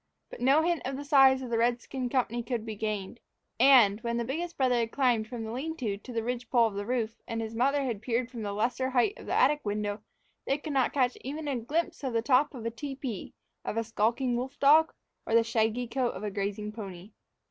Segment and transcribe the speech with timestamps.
[0.31, 3.19] But no hint of the size of the redskin company could be gained;
[3.59, 6.65] and, when the biggest brother had climbed from the lean to to the ridge pole
[6.65, 9.61] of the roof and his mother had peered from the lesser height of the attic
[9.63, 10.01] window,
[10.47, 13.83] they could not even catch a glimpse of the top of a tepee, of a
[13.83, 14.91] skulking wolf dog,
[15.27, 17.11] or of the shaggy coat of a grazing pony.